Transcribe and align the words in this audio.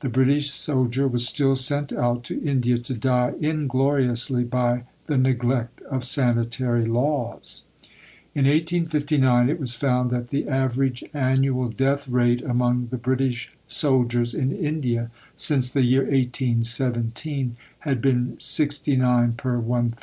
The 0.00 0.10
British 0.10 0.50
soldier 0.50 1.08
was 1.08 1.26
still 1.26 1.54
sent 1.54 1.90
out 1.90 2.22
to 2.24 2.38
India 2.42 2.76
to 2.76 2.92
die 2.92 3.32
ingloriously 3.40 4.44
by 4.44 4.84
the 5.06 5.16
neglect 5.16 5.80
of 5.90 6.04
sanitary 6.04 6.84
laws. 6.84 7.62
In 8.34 8.44
1859 8.44 9.48
it 9.48 9.58
was 9.58 9.74
found 9.74 10.10
that 10.10 10.28
the 10.28 10.46
average 10.48 11.02
annual 11.14 11.70
death 11.70 12.06
rate 12.08 12.42
among 12.42 12.88
the 12.90 12.98
British 12.98 13.54
soldiers 13.66 14.34
in 14.34 14.52
India 14.52 15.10
since 15.34 15.72
the 15.72 15.80
year 15.80 16.02
1817 16.02 17.56
had 17.78 18.02
been 18.02 18.36
69 18.38 19.32
per 19.32 19.56
1000. 19.58 19.92